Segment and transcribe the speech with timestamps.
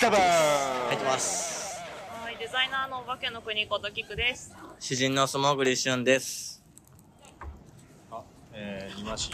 [0.00, 1.78] ザバー入ってます。
[2.08, 4.56] はい、デザイナーのお化けの国ことキクです。
[4.78, 6.64] 詩人の素潜り俊です。
[8.10, 8.22] あ、
[8.54, 9.30] えー、今市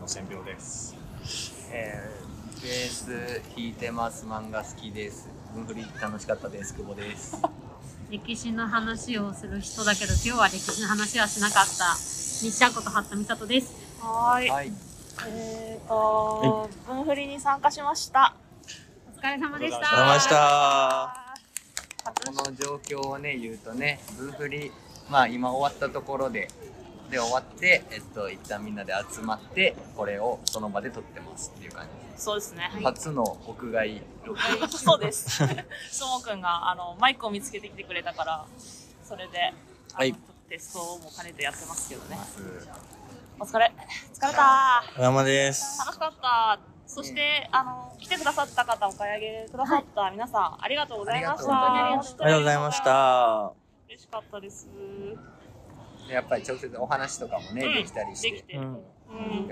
[0.00, 0.96] の線病です。
[1.72, 7.42] えー、ベース弾いてます漫画好きです文振り楽しかったです久保です
[8.10, 14.48] 歴史の話をする人だけど今日は歴史の話はしなかった西ちゃんこと八田美里ですはーい。
[14.48, 14.72] はい
[15.28, 18.34] えーと、分振りに参加しました。
[19.22, 21.22] お疲れ様でしたお疲れ様ありがとうございました。
[22.42, 24.72] この状況をね言うとね文振り
[25.08, 26.48] まあ今終わったところで
[27.08, 32.68] で終わってえっと一旦みんなで集まってこれをその場で撮ってますっていう感じです、そうですね。
[32.82, 35.30] 初の屋外録音 そうです。
[35.30, 38.44] すもくんがあのマイクを見つけてきてくれたから、
[39.04, 39.54] それで、
[39.92, 40.16] はい
[40.48, 42.18] テストも兼ねてやってますけどね。
[43.38, 43.72] お疲れ。
[44.14, 44.82] 疲れた。
[44.98, 45.78] お山です。
[45.78, 46.71] 楽しかった。
[46.94, 51.72] そして、あの、来てくださった方、お買い上げくださった皆さん、ありがとうございました。
[51.72, 52.84] ありがとうありがとうございまし。
[52.84, 53.52] た。
[53.88, 54.68] 嬉しかったです。
[56.06, 57.74] でやっぱり直接お話とかもね、うん。
[57.76, 58.30] できたりして。
[58.32, 58.56] できて。
[58.56, 58.82] うん。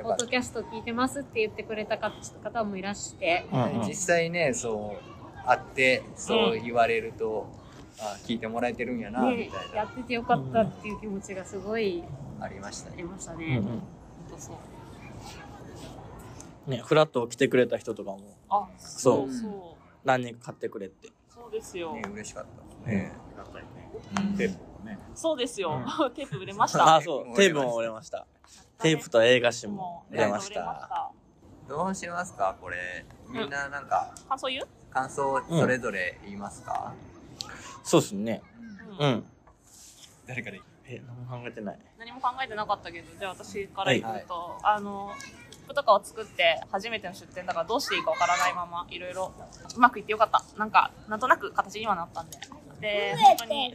[0.02, 3.46] ポッドキャスト聞いてますって言ってくれた方もいらして。
[3.50, 3.80] うん。
[3.80, 3.88] うん。
[3.88, 7.48] 実際ねそう会ってそう言われると、
[7.98, 9.76] あ聞いてもらえてるんやな、みねたいな。
[9.76, 12.04] やっててよかったっていう気持ちがすごい
[12.38, 13.64] ありましたありねうんましたね、うん。
[13.64, 13.82] 本
[14.30, 14.56] 当そう。
[16.70, 18.18] ね、フラット来てくれた人とかも
[18.48, 19.98] あ、そうそう。
[20.04, 21.10] 何人か買ってくれて。
[21.28, 21.92] そうですよ。
[21.94, 22.46] ね嬉しかっ
[22.84, 23.90] たね、だったりね、
[24.30, 25.82] うんテープもね、そうですよ。
[26.14, 26.96] テープ売れました。
[26.96, 27.36] あ、そう。
[27.36, 28.26] テープも売れました。
[28.78, 31.12] テープと映画誌も売れました。
[31.68, 34.68] どうしますかこれみんななんか感想言う？
[34.90, 36.92] 感想それぞれ言いますか、
[37.84, 38.42] そうっすね。
[38.98, 39.04] う。
[39.04, 39.24] うんん。
[40.26, 41.78] 誰かでえ、何も考えてない。
[41.98, 45.12] 何も考えてなかったけど、じゃあ私から言うと、あの、
[45.70, 49.32] 切符とかを作って初めての出店だからどうしていいかわからないままいろいろ
[49.76, 50.42] うまくいってよかった。
[50.58, 52.38] なんか、なんとなく形にはなったんで。
[52.80, 53.74] で、本当に。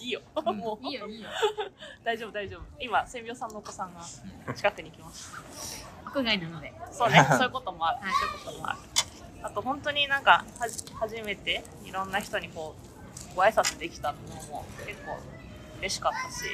[0.00, 0.20] いいよ。
[0.34, 1.28] うんもういいよいいよ
[2.02, 2.62] 大丈夫大丈夫。
[2.80, 4.00] 今、千秒さんのお子さんが
[4.54, 5.38] 近くに来ました。
[6.08, 7.98] 屋外なのでそうね、 そういうこともある。
[8.00, 8.78] そういうこともある。
[9.44, 12.74] あと本当になんかはじ初めていろんな人にこ
[13.32, 14.18] うご挨拶できたの
[14.50, 15.18] も結構
[15.82, 16.44] 嬉しかったし、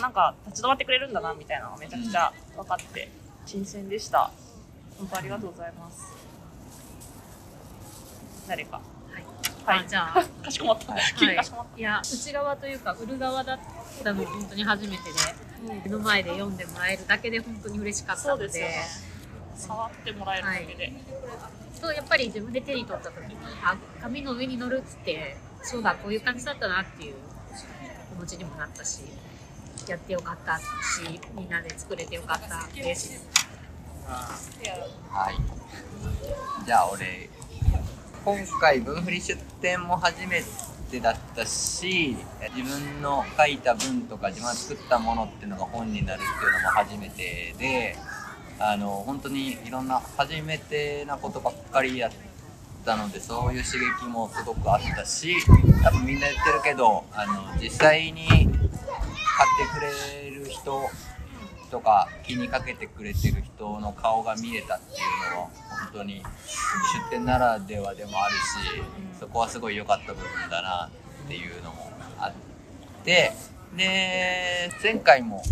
[0.00, 3.10] なんか立ち止まってくれるんだなみたいなのがめちゃくちゃ分かって
[3.44, 4.30] 新鮮でした。
[4.96, 6.12] 本当ありがとうございます。
[8.46, 8.76] 誰か。
[8.76, 8.82] は
[9.18, 10.94] い、はいあじゃあ かしこまった。
[11.18, 13.58] 急にかしこまっいや内側というか売る側だっ
[14.04, 15.34] たの本当に初めてでた。
[15.60, 19.06] 目の前で読んでもらえるだけで本当に嬉しかったのでそうです。
[19.66, 20.92] 触ってもらえるだけで。
[21.74, 27.39] そうやっぱり自分で手に取った時にあ紙の上に乗るっつってそうだこういう感じだったなっていう気
[28.20, 29.00] 持ちにもなったし
[29.88, 30.64] やってよかったし
[31.34, 33.26] みんなで作れてよかったです。
[34.06, 36.66] はい。
[36.66, 37.30] じゃあ俺
[38.24, 40.42] 今回文振り出展も初め
[40.90, 42.16] てだったし
[42.54, 47.96] 自分の書いた文とか自分が作ったものっていうのが本になるっていうのも初めてで
[48.58, 52.29] あの本当にいろんな初めてなことばっかりやって
[52.84, 55.36] たのでそういう刺激もすごくあったし
[55.82, 58.50] 多分みんな言ってるけどあの実際に買って
[59.74, 60.88] くれる人
[61.70, 65.48] とか気にかけてくれてる人の顔が見れたっていうのは
[65.92, 66.22] 本当に出
[67.10, 68.40] 店ならではでもあるし
[69.18, 70.90] そこはすごい良かった部分だな
[71.24, 72.32] っていうのもあっ
[73.04, 73.32] て
[73.76, 75.42] で前回も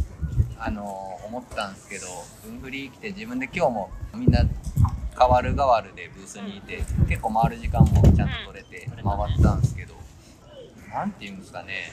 [0.58, 0.82] あの
[1.26, 2.06] 思ったんですけど
[2.44, 4.44] 文振り来て自分で今日もみんな
[5.18, 9.94] 変わる変わるでブースにいて結構回る時間もちゃんと取れて回ったんですけど
[10.90, 11.92] なんていうんですかね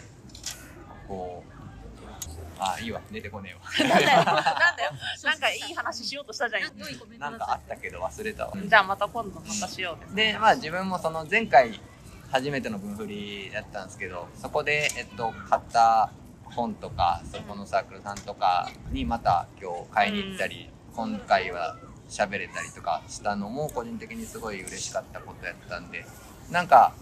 [1.08, 1.56] こう
[2.58, 4.24] あいいわ出てこねえわなんだよ。
[4.24, 4.92] なんだよ。
[5.26, 6.62] なんかいい話しようとしたじゃん。
[7.20, 8.54] なんかあったけど忘れたわ。
[8.56, 10.32] じゃあまた今度またしようね。
[10.32, 11.80] でまあ自分もその前回
[12.32, 16.12] 初めての分振りだったんですけどそこで、えっと、買った
[16.44, 21.78] 本とかそこのサークルさんとかにまた今日買いに行ったり、今回は
[22.10, 26.06] 喋れたりとかしたのも個人的にすごい嬉しかったことやったんで
[26.52, 26.94] なんか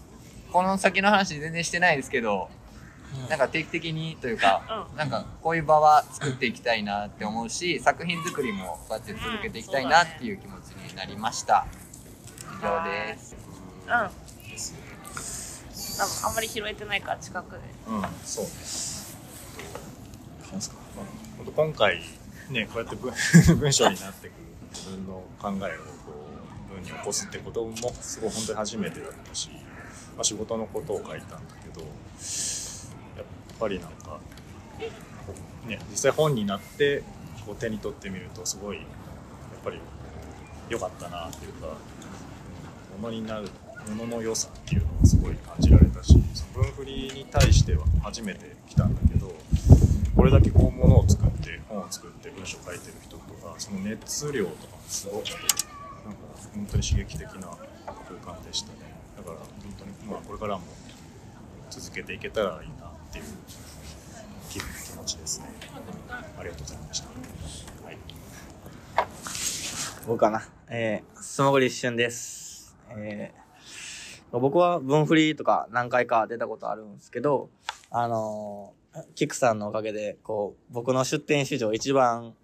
[0.52, 2.48] この先の話全然してないですけど
[3.28, 4.98] なんか定期的にというか、うん。
[4.98, 11.66] なんかこういう場は作っていきたいなって思うし作品作りもこうやって続けていきたいなっていう気持ちになりました。
[12.60, 13.36] 以上です。
[13.84, 13.90] うん。
[13.90, 13.98] 多
[16.06, 17.58] 分あんまり拾えてないから近くで。
[17.88, 19.16] うん、そうです。
[20.42, 20.70] なんです。
[20.70, 21.06] か、まあ、
[21.36, 22.02] 本当今回
[22.50, 23.12] ね、こうやって文
[23.58, 24.32] 文章になってくる
[24.74, 26.26] 自分の考えをこ
[26.70, 29.50] う文に起こすってこともすごい本当に初めてだったし、
[30.16, 31.86] まあ、仕事のことを書いたんだけど、や
[33.22, 33.24] っ
[33.58, 34.18] ぱりなんか、
[35.66, 37.02] ね、実際本になって
[37.46, 38.86] こう手に取ってみるとすごいやっ
[39.64, 39.78] ぱり
[40.68, 41.68] 良かったなっていうか、
[42.96, 43.48] うん、ものになる
[43.90, 49.34] ものの良さっていうのがすごい感じられたしその文振りに対しては初めて来たんだけど
[50.24, 55.48] これだけこうものを作って本を作って文章書いてる人とかその熱量とかもすごくてなんか
[56.54, 57.40] 本当に刺激的な
[58.08, 58.78] 空間でしたね。
[59.18, 59.46] だから本
[59.78, 60.62] 当にまあこれからも
[61.68, 63.24] 続けていけたらいいなっていう
[64.48, 64.60] 気
[64.96, 65.46] 持ちですね。
[66.08, 67.08] ありがとうございました、
[67.84, 67.98] はい、
[70.06, 70.48] 僕かな。
[70.70, 72.74] えー、素潜り一瞬です。
[72.96, 77.50] えー、僕は文振りとか何回か出たことあるんですけど、
[77.90, 78.83] あのー
[79.14, 82.34] キクさんのおかげで、こう、僕の出店史上一番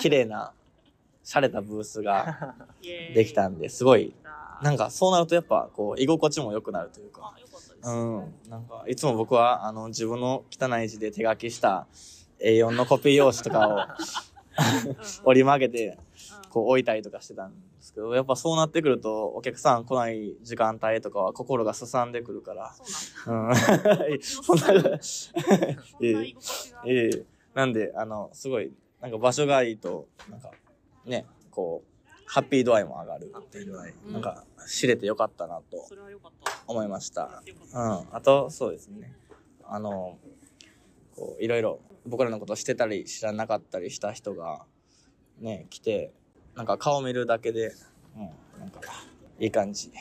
[0.00, 0.52] 綺麗な、
[1.24, 2.56] 洒落たブースが
[3.14, 4.12] できたんで、すごい、
[4.60, 4.70] な。
[4.72, 7.32] んかそうなるとやっぱ、こう、居心地も良くなるというか。
[7.84, 8.34] うん。
[8.48, 11.86] なんか、いつも僕は、あの、自分の汚い字で手書きした
[12.40, 13.78] A4 のコピー用紙とかを
[15.24, 15.98] 折り曲げて、
[16.52, 24.06] こう置いたりとかしてたんですけど、やっぱそうなってくると、お客さん来ない時間帯とかは心がすさんでくるから、そうなんだ。
[24.06, 24.20] うん。
[24.20, 24.98] そんな、
[26.02, 26.82] ええ居心地が。
[26.84, 28.70] ええなんで、あの、すごい、
[29.00, 30.50] なんか場所がいいと、なんか、
[31.06, 36.52] ね、こう、ハッピー度合いも上がるっていうので、うんなんか、知れてよかったなとそれはよかった。
[36.66, 37.42] 思いました。
[37.42, 38.08] うたん。
[38.14, 39.14] あと、そうですね。
[39.64, 40.18] あの、
[41.16, 44.66] こう、いろいろ僕らのことしてたり知らなかったりした人が、
[45.38, 46.12] ね、来て、
[46.54, 47.72] なんか顔見るだけで、
[48.16, 48.80] うん、なんか、
[49.38, 49.90] いい感じ。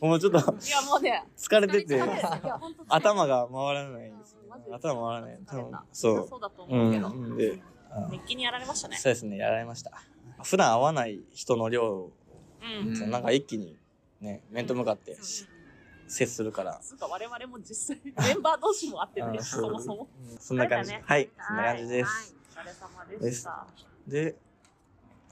[0.00, 2.00] もうちょっといや、もうね、疲れてて、
[2.88, 4.36] 頭が回らないです
[4.72, 5.38] 頭回らない。
[5.46, 6.28] 多分そう。
[6.28, 7.08] そうだとう思うけど。
[7.10, 7.36] ん。
[7.36, 7.62] で、うん
[8.10, 8.96] 熱気にやられましたね。
[8.96, 9.92] そうですね、やられました。
[10.42, 12.10] 普段会わない人の量、
[12.62, 12.88] うん。
[12.88, 13.76] うんそのなんか一気に
[14.20, 15.16] ね、面と向かって
[16.08, 16.78] 接するから。
[16.82, 20.08] つうか、我々も実際、メンバー同士も会ってないし、あそもそも。
[20.30, 20.92] うんそんな感じ。
[20.92, 22.36] はい、そんな感じです。
[22.56, 23.66] お疲れ様でした。
[24.06, 24.36] で、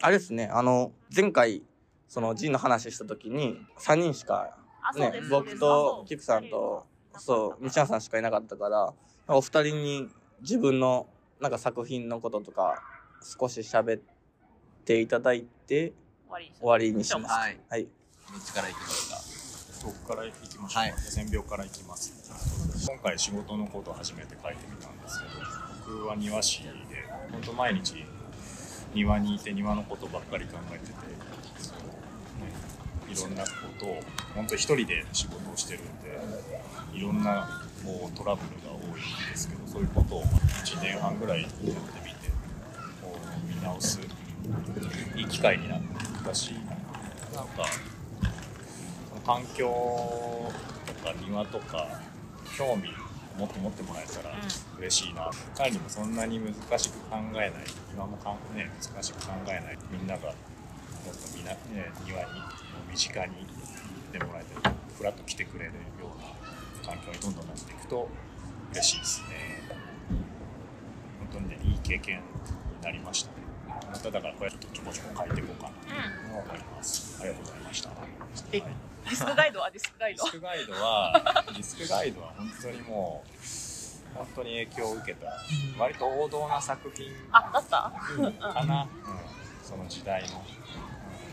[0.00, 1.62] あれですね、あの、前回、
[2.08, 4.56] その、ジンの話した時に、3人しか、
[4.96, 6.86] ね僕とキクさんと、
[7.16, 8.92] そう、西野さんしかいなかったから、
[9.28, 10.08] お二人に
[10.40, 11.06] 自分の、
[11.40, 12.82] なんか作品のこととか、
[13.22, 14.02] 少し喋っ
[14.84, 15.92] ていただいて、
[16.28, 17.32] 終わりにします。
[17.32, 17.60] はい。
[17.68, 17.84] はい。
[17.84, 17.88] ど
[18.38, 19.86] っちから行きますか？
[19.86, 20.94] 僕から行きましょう、はい。
[20.98, 22.12] 線描から行きます。
[22.86, 25.32] 今回仕事のことを初めて書いてみたんですけど
[25.96, 26.70] 僕は庭師で
[27.30, 28.04] 本当毎日
[28.94, 30.96] 庭にいて庭のことばっかり考えてて、ね、
[33.12, 33.48] いろんなこ
[33.78, 34.00] とを
[34.34, 36.20] 本当一人で仕事をしてるんで
[36.94, 41.82] いろんなこうトラブルが多いんですけどそういうことを1年半ぐらいやってみて
[43.02, 44.00] こう見直す
[45.16, 45.80] いい機会になっ
[46.24, 46.52] たし
[47.34, 47.66] なんか
[49.26, 52.00] 環境とか庭とか
[52.56, 52.90] 興味
[53.38, 54.34] もっと持ってもらえたら
[54.78, 57.50] 嬉しいな、彼にもそんなに難しく考えない。
[57.92, 59.78] 庭もかん、ね、難しく考えない。
[59.90, 61.58] みんながもっとみな、ね、
[62.06, 62.26] 庭に
[62.90, 64.54] 身近に行ってもらえて
[64.96, 68.08] ふらっと来てくれるような環境にどんどんなっていくと
[68.72, 69.62] 嬉しいですね。
[71.18, 72.22] 本当にねいい経験に
[72.82, 73.43] なりましたね。
[73.94, 75.70] まただからこれちょっとちょこちょこ書いていこうかな。
[75.70, 77.90] と思います、ありがとうございました、
[78.52, 80.24] ディスクガイドは ディスクガイド？
[80.24, 80.32] ディ。
[80.32, 85.26] スクガイドは、ディスクガイドは本当にもう、本当に影響を受けた、
[85.78, 87.92] 割と王道な作品あ、だった？
[88.52, 88.88] かな、うん
[89.64, 90.34] その時代の、うん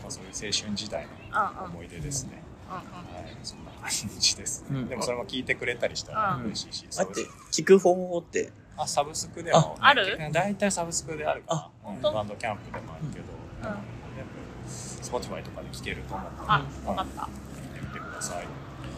[0.02, 1.56] まあ、そういう青春時代うんうん。
[1.56, 2.42] の思い出ですね。
[2.68, 2.82] うんうん。
[3.14, 4.64] はい、そんな感じです。
[4.70, 4.88] うん。
[4.88, 6.44] でもそれも聞いてくれたりしたらうん。
[6.46, 7.20] 嬉しいし、だって、
[7.52, 10.18] 聞く方法って、あサブスクでも、あある？
[10.32, 13.24] 大体サブスクであるかな、うん、当バンドキャンプでもあるけど、
[13.60, 17.22] うんやっぱ Spotify とかで聞けると思うので、あ、わかった。
[17.22, 17.28] 聞い
[17.74, 18.36] てみてください。
[18.38, 18.46] あり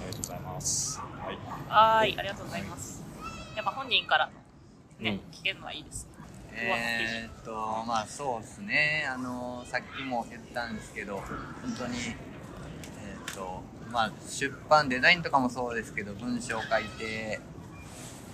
[0.07, 1.01] がとうございます。
[1.01, 1.39] はい。
[1.69, 3.05] はーい、ありがとうございます。
[3.57, 4.31] やっぱ本人から
[5.01, 6.11] ね、う聞けるのはいいですね。
[6.57, 7.53] えーっと
[7.87, 11.25] まあそうですねあのさっきも言ったんですけど本
[11.77, 17.41] 当にえーっとまあ出版デザインとかもそうですけど文章を書いて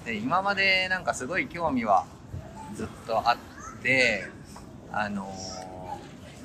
[0.05, 2.07] で今までなんかすごい興味は
[2.75, 4.25] ずっとあって
[4.93, 5.33] あの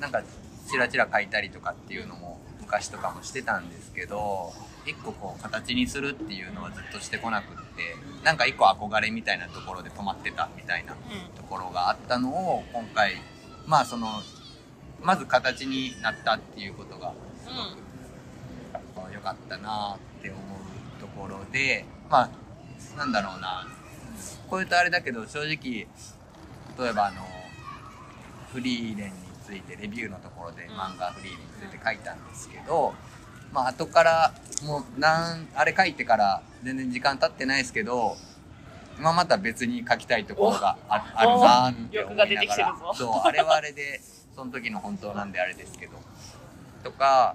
[0.00, 0.22] なんか
[0.68, 4.52] チラチラ書いたりとかっていうのも昔とかもしてたんですけど
[4.84, 10.96] 一個こう形にするっていうのはずっとしてこなくってなんか一個憧れみたいなところで止まってたみたいなう
[11.36, 13.14] ところがあったのを今回
[13.66, 14.08] まあその
[15.02, 17.10] まず形になったっていうことがん。
[17.10, 17.86] うん。
[19.12, 22.30] 良かったなって思うところでまあ
[22.96, 23.66] なんだろうな。
[24.48, 25.86] こういうとあれだけど正直
[26.78, 27.22] 例えばあの
[28.52, 29.12] フリーレンに
[29.44, 32.94] ついてレビューのところで漫画フリーレンについて書いたんですけど、
[33.52, 34.34] まあ後から
[34.64, 38.16] もうなんあれ書いてから全然時間経ってないですけど
[38.98, 42.76] まあまた別に書きたいところがああるなって思いながら。
[42.94, 44.00] そうあれはあれで
[44.34, 45.92] その時の本当なんであれですけど。
[46.84, 47.34] とか、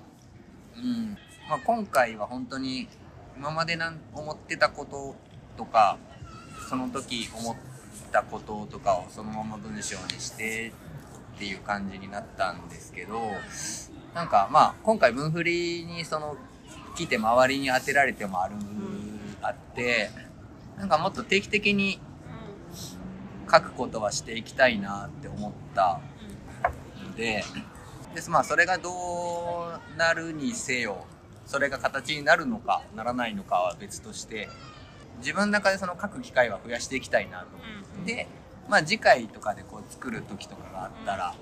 [0.78, 1.18] うん。
[1.50, 2.88] まあ、今回は本当に
[3.36, 5.16] 今までなん思ってたこと
[5.58, 5.98] とか
[6.70, 7.56] その時思っ
[8.12, 10.74] たこととかをそのまま文章にして
[11.36, 13.20] っていう感じになったんですけど
[14.14, 16.38] なんかまあ今回文振りにその
[16.96, 18.56] 来て周りに当てられてもある、
[19.42, 20.10] あって
[20.78, 22.00] なんかもっと定期的に
[23.52, 26.00] 書くことはしていきたいなって思った
[27.04, 27.44] ので
[28.16, 31.06] でまあそれがどうなるにせよ
[31.46, 34.50] それが形になるのかならないのかは別として
[35.22, 37.46] 自分の中でその書く機会は増やしていきたいなと。
[37.56, 37.58] 思
[38.04, 38.28] ってで
[38.70, 41.36] まあ次回とかでこう作る時とかがあったら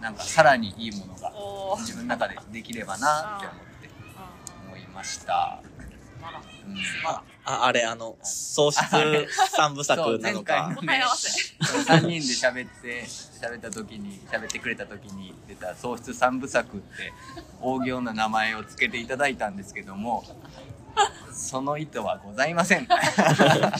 [0.00, 1.32] なんかさらにいいものが
[1.78, 3.90] 自分の中でできればなって思って
[4.68, 5.62] 思いました。
[6.20, 6.40] まだ。
[6.66, 6.76] うん。
[7.06, 8.84] あ、ああれ、あの、喪失
[9.50, 10.74] 三部作なのか。
[10.78, 11.54] 答え合わせ。
[11.60, 17.12] 3人で喋って喋った時に喋ってくれた時に出た喪失三部作って
[17.60, 20.24] 大行な名前を付けていただいたんですけども
[21.32, 22.84] その意図はございません。
[22.84, 22.86] い。
[22.86, 23.78] はい。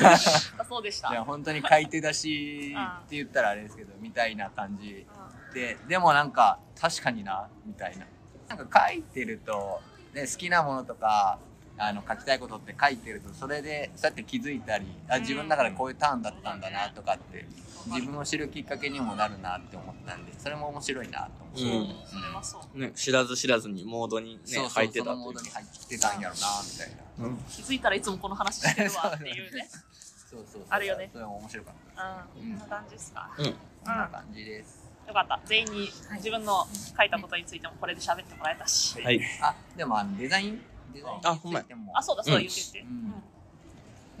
[0.00, 5.06] だそうでしたや本当に買い手出しって言ったらあれですけどみたいな感じ
[5.54, 5.76] で。
[5.88, 8.06] でもなんか確かになみたいな。
[8.48, 9.80] なんか書いてると、
[10.14, 11.38] ね、好きなものとか
[11.78, 17.46] あの書きたいことって書いてるとそれでそうやって気づいたりあ自分の中でこういうターンだったんだなとかって
[17.86, 21.94] 自分を知るきっかけにもなるなって思ったんでそれも面白いなと思って、うん。
[22.06, 27.26] それはそうね、知らず知らずにモードにね、そうそう入ってたそのモードに入ってたんやろなみたいな。
[27.26, 27.36] うん。
[27.48, 29.68] 気づいたらいつもこの話してるわっていうね。
[30.30, 31.08] そうそうそうあるよね。
[31.12, 32.26] それも面白かった。
[32.36, 32.50] うん。
[32.50, 33.30] こんな感じですか。
[33.38, 33.44] うん。
[33.44, 35.40] こんな感じです、よかった。
[35.46, 36.66] 全員に自分の
[36.96, 39.20] 書いたことについてもこれで喋ってもらえたし、はい。
[39.40, 41.98] あでもあのデザインデザインあほんまやについても。
[41.98, 42.72] あそうだそうだうん言って。
[42.72, 43.14] て、うん。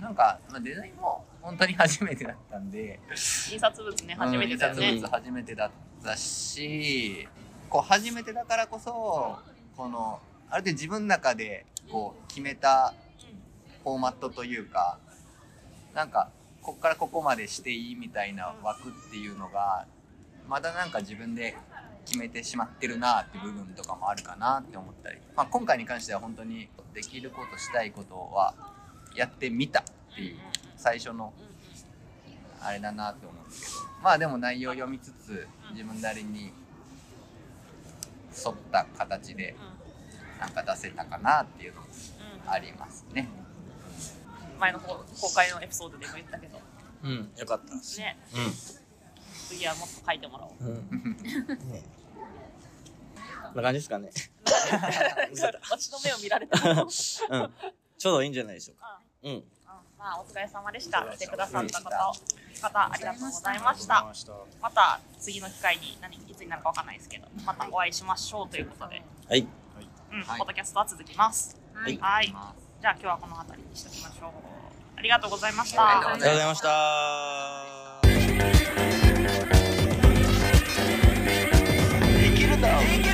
[0.02, 3.00] なんか、まあ、デザインも本当に初めてだったんで。
[3.10, 4.88] 印刷物ね初めてだよね。
[4.88, 5.70] うん印刷物初めてだっ
[6.04, 7.28] たし
[7.68, 9.38] こう初めてだからこそ
[9.76, 10.20] この
[10.50, 12.94] ある程度自分の中でこう決めた
[13.84, 14.98] フォーマットというか
[15.94, 16.30] なんか
[16.62, 19.86] こっからここまでしていいみたいな枠っていうのが
[20.48, 21.56] まだなんか自分で
[22.08, 28.54] 決めてしまってるなって部分とかもあるかなって思ったり、まあ、今回に関しては本当にできることしたいことは
[29.14, 30.36] やってみたっていう
[30.76, 31.34] 最初の
[32.62, 36.50] あれだなって思うんですけどまあでも内容読みつつ自分なりに
[38.34, 39.54] 沿った形で
[40.40, 41.86] なんか出せたかなっていうのも
[42.46, 43.28] ありますね。
[44.58, 46.58] 前の公開のエピソードでも言ったけど
[47.04, 48.00] うん、よかったです。
[48.00, 48.36] ねう
[49.48, 50.64] 次はもっと書いてもらおう。
[50.64, 50.66] ん。
[50.66, 51.16] うん。
[51.70, 51.82] ね
[53.54, 54.10] な感じですかね。
[55.70, 56.58] 私の目を見られた。
[56.70, 56.88] うん。
[57.98, 59.00] ちょうどいいんじゃないでしょうか。
[59.22, 59.44] うん。
[59.98, 61.02] まあ、お疲れ様でした。
[61.02, 64.06] 来てくださった方、方、ありがとうございました。
[64.62, 69.02] また、次の機会に、何、いつになるかわかんないですけど、またお会いしましょうということで。
[69.28, 69.40] はい。
[69.40, 71.56] うん、ポッドキャストは続きます。
[71.74, 71.98] はい。
[71.98, 72.26] はい。
[72.26, 74.30] じゃあ、今日はこの辺りにしておきましょう。
[74.96, 75.90] ありがとうございました。
[75.90, 78.02] ありがとうございました。
[82.22, 83.07] できるだろう。